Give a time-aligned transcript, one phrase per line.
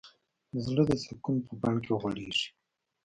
[0.65, 2.47] زړه د سکون په بڼ کې غوړېږي.